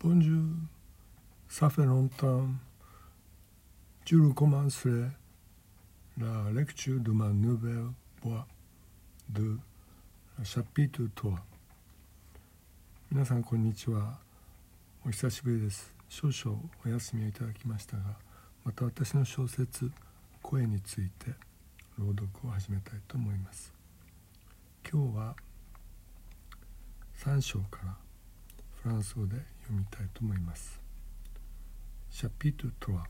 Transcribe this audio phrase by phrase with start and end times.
[0.00, 0.44] Bonjour,
[1.48, 2.46] ça fait longtemps.
[4.04, 5.08] Je recommencerai
[6.16, 7.90] la lecture de ma nouvelle
[8.22, 8.46] voix
[9.28, 9.58] de
[10.44, 11.36] chapitre 3.
[13.10, 14.20] 皆さんこんにちは。
[15.04, 15.92] お久しぶりです。
[16.08, 18.04] 少々お休みをいただきましたが、
[18.64, 19.90] また私の小説
[20.40, 21.34] 「声」について
[21.98, 23.74] 朗読を始めたいと思います。
[24.88, 25.34] 今日は
[27.16, 28.07] 3章から
[28.81, 30.79] フランス語で読みたいと思います。
[32.09, 33.03] Chapitre 3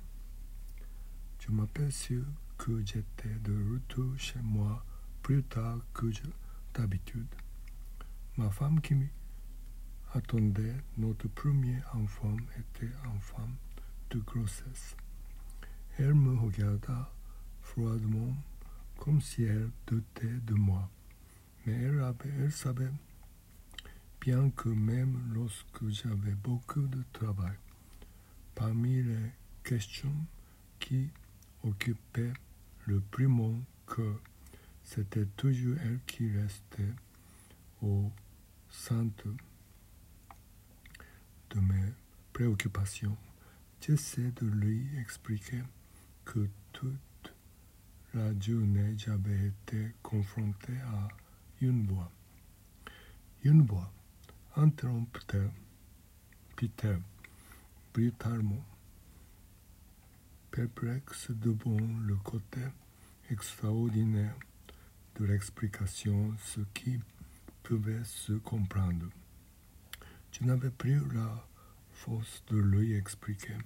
[1.39, 2.23] Je m'aperçus
[2.57, 4.85] que j'étais de retour chez moi
[5.21, 6.05] plus tard que
[6.73, 7.27] d'habitude.
[8.37, 8.95] Ma femme qui
[10.13, 13.55] attendait notre premier enfant était en femme
[14.09, 14.95] de grossesse.
[15.97, 17.11] Elle me regarda
[17.61, 18.35] froidement
[18.97, 20.89] comme si elle doutait de moi.
[21.65, 22.91] Mais elle, avait, elle savait
[24.28, 27.56] bien que même lorsque j'avais beaucoup de travail,
[28.54, 29.32] parmi les
[29.64, 30.14] questions
[30.78, 31.08] qui
[31.64, 32.34] occupaient
[32.84, 34.20] le plus mon cœur,
[34.84, 36.92] c'était toujours elle qui restait
[37.80, 38.12] au
[38.68, 39.28] centre
[41.48, 41.94] de mes
[42.34, 43.16] préoccupations.
[43.80, 45.62] J'essaie de lui expliquer
[46.26, 47.32] que toute
[48.12, 51.08] la journée j'avais été confronté à
[51.62, 52.12] une voix.
[53.42, 53.90] Une voix
[54.58, 55.50] interrompait
[56.56, 56.96] Peter
[57.94, 58.64] brutalement,
[60.50, 62.60] perplexe devant le côté
[63.30, 64.34] extraordinaire
[65.14, 66.98] de l'explication, ce qui
[67.62, 69.06] pouvait se comprendre.
[70.32, 71.46] Je n'avais plus la
[71.92, 73.56] force de lui expliquer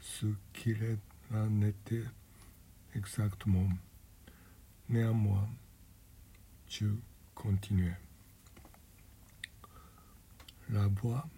[0.00, 0.98] ce qu'il
[1.32, 2.04] en était
[2.94, 3.68] exactement.
[4.90, 5.48] Néanmoins,
[6.68, 6.86] je
[7.34, 7.96] continuais.
[10.70, 11.28] La voix,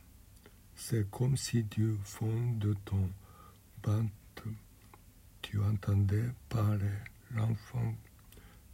[0.74, 3.10] c'est comme si du fond de ton
[3.84, 4.48] ventre,
[5.42, 6.96] tu entendais parler
[7.34, 7.94] l'enfant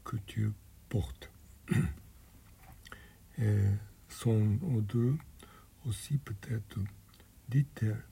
[0.04, 0.53] que tu
[0.88, 1.28] portes.
[3.38, 3.64] Et
[4.09, 5.16] son odeur
[5.87, 6.78] aussi peut-être,
[7.48, 8.04] dit-elle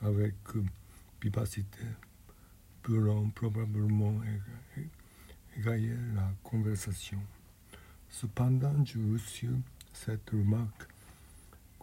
[0.00, 0.34] avec
[1.20, 1.86] vivacité,
[2.82, 4.20] pourront probablement
[5.56, 7.20] égayer la conversation.
[8.08, 9.50] Cependant, je reçus
[9.92, 10.93] cette remarque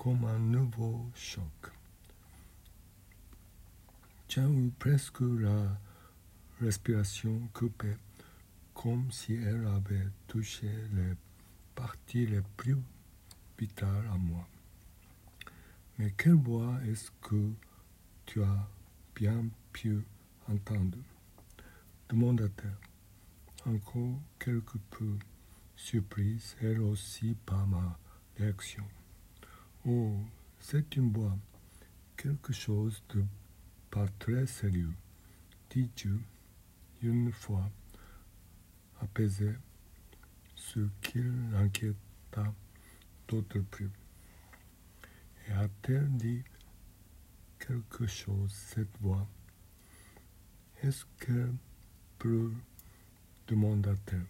[0.04, 1.72] comme un nouveau choc.
[4.28, 5.78] J'ai eu presque la
[6.60, 7.98] respiration coupée,
[8.74, 11.14] comme si elle avait touché les
[11.76, 12.78] parties les plus
[13.60, 14.48] vitales à moi.
[16.00, 17.52] Mais quelle voix est-ce que
[18.26, 18.68] tu as
[19.14, 20.04] bien pu
[20.48, 20.98] entendre?
[22.10, 25.20] demanda-t-elle, encore quelque peu
[25.76, 28.00] surprise, elle aussi par ma
[28.40, 28.84] réaction.
[29.88, 30.16] Oh,
[30.60, 31.38] c'est une voix,
[32.16, 33.24] quelque chose de
[33.90, 34.94] pas très sérieux,
[35.70, 36.20] dis-tu,
[37.02, 37.70] une fois
[39.02, 39.54] apaisé,
[40.56, 42.54] ce qui l'inquiéta
[43.28, 43.90] d'autre plus.
[45.48, 46.44] Et a-t-elle dit
[47.60, 49.28] quelque chose, cette voix?
[50.84, 51.56] Est-ce qu'elle
[52.20, 52.52] peut
[53.52, 54.26] demanda-t-elle.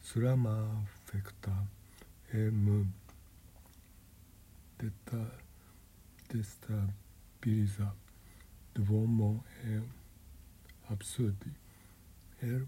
[0.00, 1.52] Cela m'affecta
[2.32, 2.84] et me
[6.28, 7.94] déstabilisa
[8.74, 9.82] devant mon air
[10.90, 11.44] absurde.
[12.42, 12.66] Elle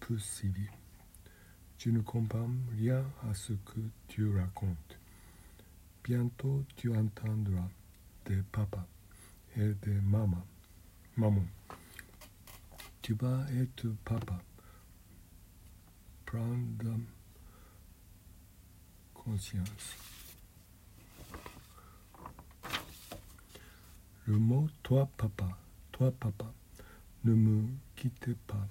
[0.00, 0.68] poursuivit.
[1.78, 4.98] Je ne comprends rien à ce que tu racontes.
[6.02, 7.68] Bientôt tu entendras
[8.26, 8.86] des papas
[9.56, 10.46] et des mamans.
[11.16, 11.44] Maman,
[13.00, 14.42] tu vas être papa.
[16.26, 16.58] Prends
[19.12, 19.96] conscience.
[24.26, 25.58] Le mot toi papa,
[25.92, 26.50] toi papa,
[27.24, 28.66] ne me quittez pas.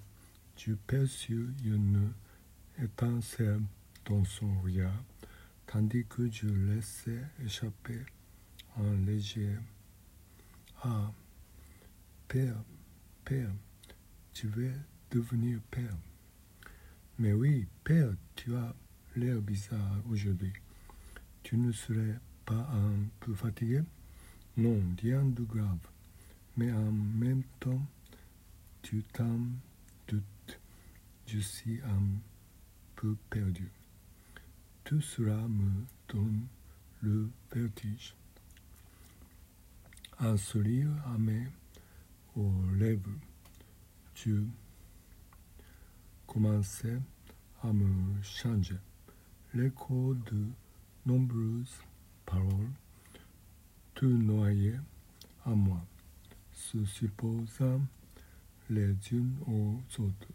[0.58, 2.12] Je perçus une
[2.82, 3.62] étincelle
[4.06, 5.04] dans son regard,
[5.68, 8.00] tandis que je laissais échapper
[8.78, 9.56] un léger
[10.82, 11.12] Ah,
[12.28, 12.56] père,
[13.24, 13.52] père,
[14.34, 14.74] tu veux
[15.12, 15.96] devenir père.
[17.20, 18.74] Mais oui, père, tu as
[19.16, 20.54] l'air bizarre aujourd'hui.
[21.44, 23.84] Tu ne serais pas un peu fatigué?
[24.56, 25.80] Non, rien de grave.
[26.58, 27.82] Mais en même temps,
[28.84, 29.40] tu t'en
[30.08, 30.60] doutes.
[31.26, 32.04] Je suis un
[32.96, 33.72] peu perdu.
[34.84, 35.72] Tout cela me
[36.08, 36.46] donne
[37.02, 38.14] le vertige.
[40.20, 41.48] Un sourire amer
[42.36, 43.10] aux lèvres.
[44.14, 44.44] Tu
[46.28, 47.00] commençais
[47.64, 48.78] à me changer.
[49.56, 50.46] L'écho de
[51.08, 51.80] nombreuses
[52.24, 52.70] paroles
[54.04, 54.76] tout noyé
[55.46, 55.82] à moi,
[56.52, 57.80] se supposant
[58.70, 60.34] les unes aux autres,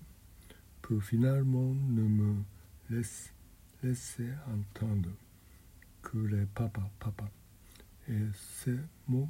[0.80, 2.36] pour finalement ne me
[2.88, 3.30] laisser,
[3.82, 5.10] laisser entendre
[6.00, 7.28] que les papa, papa,
[8.08, 9.28] et ces mots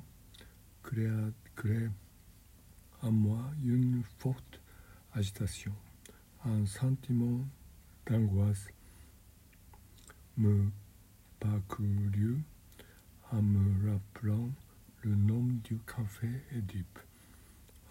[0.85, 1.91] créent, créent
[3.03, 4.61] en moi une forte
[5.15, 5.75] agitation,
[6.45, 7.45] un sentiment
[8.07, 8.69] d'angoisse.
[10.37, 10.71] Me
[11.41, 12.45] parcourut
[13.33, 14.49] en me rappelant
[15.03, 16.99] le nom du café Édipe,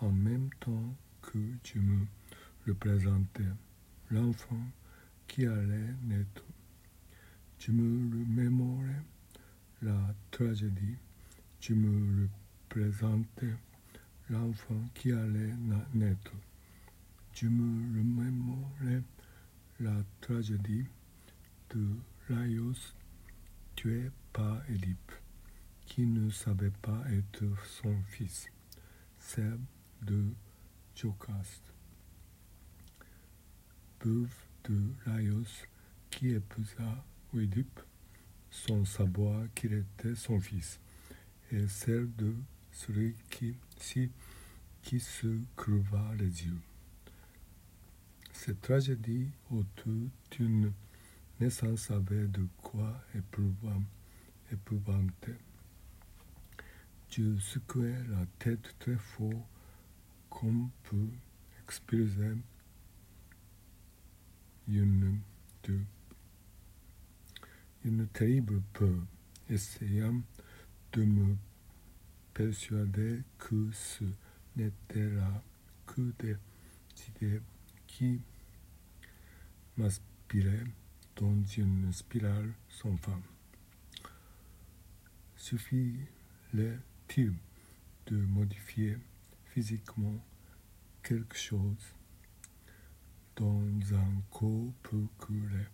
[0.01, 2.05] en même temps que je me
[2.65, 3.43] représentais
[4.09, 4.65] l'enfant
[5.27, 6.43] qui allait naître.
[7.59, 9.03] Je me remémorais
[9.81, 10.95] la tragédie,
[11.59, 12.27] je me
[12.69, 13.53] représentais
[14.29, 15.53] l'enfant qui allait
[15.93, 16.33] naître.
[17.33, 19.03] Je me remémorais
[19.79, 20.85] la tragédie
[21.69, 21.85] de
[22.29, 22.95] Laios
[23.75, 25.11] tué par Édipe
[25.87, 28.47] qui ne savait pas être son fils,
[29.19, 29.59] Seb
[30.03, 30.25] de
[30.93, 31.73] Jocaste,
[34.03, 34.35] veuve
[34.65, 35.65] de Laios
[36.11, 37.03] qui épousa
[37.33, 37.79] Oedipe
[38.51, 40.79] sans savoir qu'il était son fils,
[41.51, 42.35] et celle de
[42.71, 44.11] celui qui, si,
[44.83, 46.59] qui se creva les yeux.
[48.33, 50.73] Cette tragédie autour d'une
[51.39, 53.01] naissance avait de quoi
[54.51, 55.35] épouvanter.
[57.09, 59.47] Je secouais la tête très fort
[60.29, 61.09] comme peut
[61.63, 62.35] exprimer
[64.67, 65.19] une,
[67.83, 68.99] une terrible peur,
[69.49, 70.21] essayant
[70.91, 71.35] de me
[72.33, 74.03] persuader que ce
[74.55, 75.41] n'était là
[75.87, 76.35] que des
[77.09, 77.41] idées
[77.87, 78.21] qui
[79.77, 80.65] m'aspiraient
[81.15, 83.19] dans une spirale sans fin.
[87.07, 87.33] Suffit-il
[88.07, 88.97] de modifier
[89.45, 90.23] physiquement
[91.03, 91.93] quelque chose
[93.35, 93.61] dans
[93.93, 95.67] un corps pour que les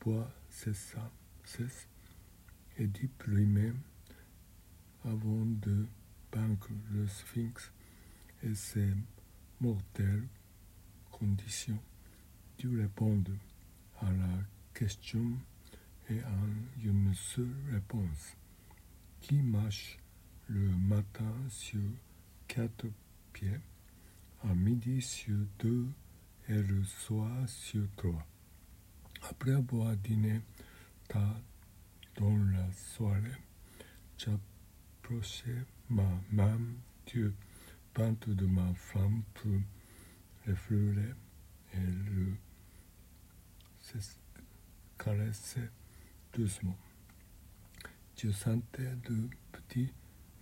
[0.00, 0.96] bois cessent,
[1.44, 1.88] cessent
[2.76, 3.78] Édipe lui-même,
[5.04, 5.86] avant de
[6.32, 7.70] vaincre le sphinx
[8.42, 8.92] et ses
[9.60, 10.26] mortelles
[11.10, 11.82] conditions,
[12.58, 13.32] dû répondre
[14.00, 14.44] à la
[14.74, 15.38] question
[16.10, 18.36] et en une seule réponse.
[19.20, 19.98] Qui marche
[20.48, 21.80] le matin sur
[22.46, 22.86] quatre
[23.32, 23.60] pieds,
[24.42, 25.88] à midi sur deux
[26.48, 28.26] et le soir sur trois.
[29.30, 30.40] Après avoir dîné
[31.08, 31.40] tard
[32.16, 33.38] dans la soirée,
[34.18, 36.58] j'approchais ma main
[37.06, 37.32] du
[37.96, 39.52] ventre de ma femme pour
[40.46, 41.14] l'effleurer
[41.72, 42.34] et le
[44.98, 45.70] caressait
[46.32, 46.76] doucement.
[48.16, 49.92] Je sentais de petits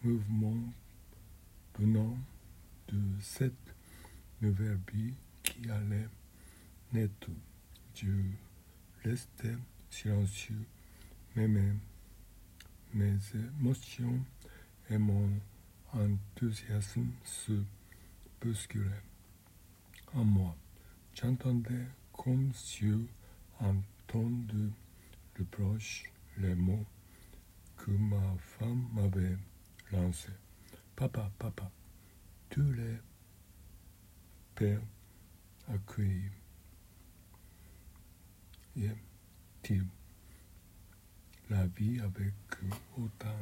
[0.05, 0.73] mouvements
[1.79, 2.17] venant
[2.89, 3.75] de cette
[4.41, 6.09] nouvelle vie qui allait
[6.93, 7.31] naître.
[7.95, 8.09] Je
[9.05, 9.57] restais
[9.91, 10.65] silencieux,
[11.37, 11.73] mais mes,
[12.95, 14.21] mes émotions
[14.91, 15.31] et mon
[15.93, 17.53] enthousiasme se
[18.41, 19.03] bousculaient
[20.15, 20.57] en moi.
[21.15, 22.99] J'entendais comme sur
[23.61, 23.77] un
[24.07, 24.71] ton de
[25.39, 26.87] reproche les mots
[27.77, 29.37] que ma femme m'avait
[29.93, 30.29] lancés.
[30.97, 31.71] Papa, papa,
[32.51, 32.97] tous les
[34.55, 34.81] pères
[35.69, 36.31] accueillent.
[41.53, 42.33] la vie avec
[42.97, 43.39] autant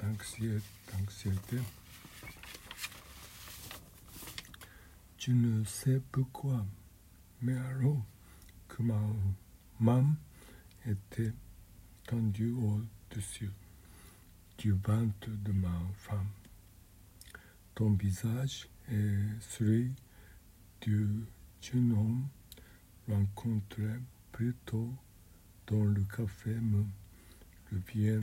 [0.00, 1.58] d'anxiété.
[5.18, 6.64] Tu ne sais pourquoi,
[7.42, 8.02] mais alors
[8.68, 9.00] que ma
[9.78, 10.06] main
[10.86, 11.32] était
[12.06, 13.50] tendue au-dessus
[14.60, 16.28] du ventre de ma femme.
[17.74, 19.90] Ton visage est celui
[20.82, 21.08] du
[21.62, 22.28] jeune homme
[23.08, 23.88] rencontré
[24.30, 24.92] plus tôt
[25.66, 26.84] dans le café me
[27.72, 28.20] revient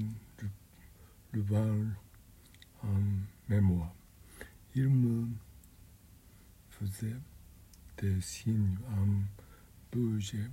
[1.33, 1.95] le, le
[2.83, 3.01] en
[3.49, 3.95] mémoire.
[4.75, 5.27] Il me
[6.69, 7.17] faisait
[7.97, 9.07] des signes en
[9.91, 10.51] bougeant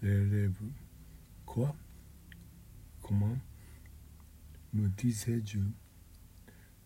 [0.00, 0.70] les lèvres.
[1.44, 1.74] Quoi?
[3.02, 3.36] Comment?
[4.72, 5.58] Me disais-je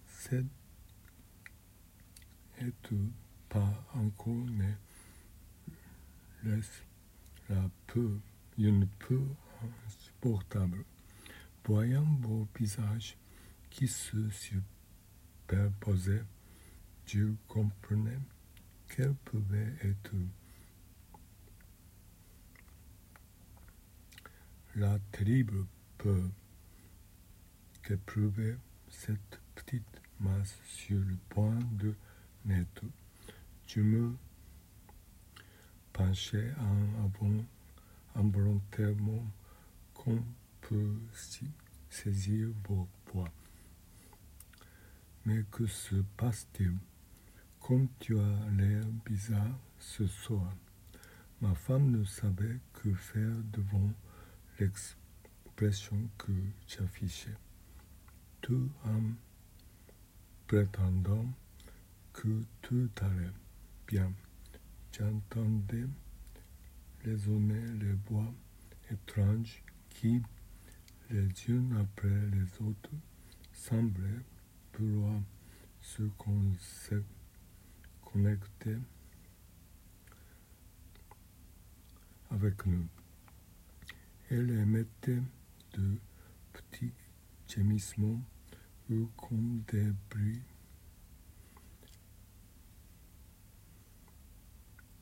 [0.07, 0.45] C'est
[2.59, 2.95] être
[3.49, 4.75] pas encore né
[6.43, 6.83] laisse
[7.49, 8.11] la peur,
[8.59, 9.27] une peur
[9.87, 10.85] insupportable.
[11.65, 13.17] Voyant vos visages
[13.71, 16.25] qui se superposaient,
[17.07, 18.19] je comprenais
[18.89, 20.15] qu'elle pouvait être
[24.77, 25.67] la terrible
[25.99, 26.31] peur
[27.87, 28.57] qu'éprouvait
[28.89, 31.95] cette petite mas sur le point de
[32.45, 32.83] naître.
[33.69, 34.17] Je me
[35.93, 37.45] penchais en avant
[38.17, 39.25] involontairement
[39.95, 40.21] qu'on
[40.63, 40.99] peut
[41.89, 43.31] saisir vos poids.
[45.25, 46.77] Mais que se passe-t-il?
[47.61, 50.53] Comme tu as l'air bizarre ce soir,
[51.41, 53.91] ma femme ne savait que faire devant
[54.59, 56.33] l'expression que
[56.67, 57.35] j'affichais.
[58.41, 59.03] Tout en
[60.47, 61.27] prétendant
[62.13, 63.33] que tout allait
[63.87, 64.13] bien.
[64.93, 65.87] J'entendais
[67.05, 68.33] résonner les voix
[68.91, 70.23] étranges qui,
[71.11, 72.91] les unes après les autres,
[73.53, 74.25] semblaient
[74.79, 75.21] vouloir
[75.81, 76.03] se
[78.05, 78.77] connecter
[82.31, 82.87] avec nous.
[84.31, 85.23] Elle émettait
[85.75, 85.99] de
[86.53, 86.93] petits
[87.49, 88.21] gémissements
[88.91, 90.43] ou comme des bruits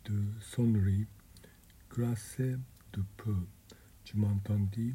[0.04, 1.06] de sonnerie
[1.90, 2.56] glacée
[2.92, 3.36] de peu.
[4.04, 4.94] Tu m'entendis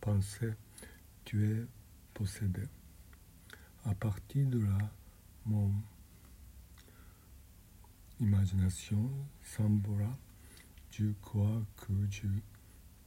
[0.00, 0.54] penser,
[1.24, 1.66] tu es
[2.12, 2.62] possédé.
[3.84, 4.78] À partir de là,
[5.44, 5.70] mon
[8.20, 9.10] imagination
[9.42, 10.16] sembla,
[10.90, 12.28] je crois que je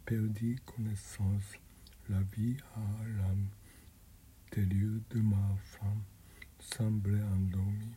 [0.05, 1.57] perdis connaissance.
[2.09, 2.79] La vie à
[4.49, 6.03] l'intérieur de ma femme
[6.57, 7.95] semblait endormie,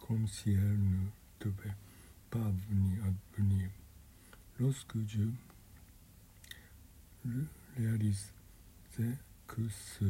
[0.00, 1.06] comme si elle ne
[1.38, 1.76] devait
[2.28, 3.70] pas venir advenir.
[4.58, 5.28] Lorsque je
[7.76, 10.06] réalisais que ce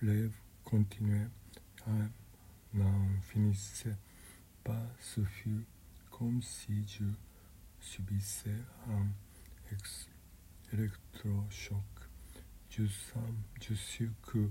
[0.00, 1.28] rêve continuait,
[2.72, 3.96] n'en finissait
[4.62, 5.64] pas, ce fut
[6.10, 7.04] comme si je
[7.80, 9.08] subissais un
[10.72, 11.95] électrochoc.
[12.70, 13.22] Je, sens,
[13.60, 14.50] je suis que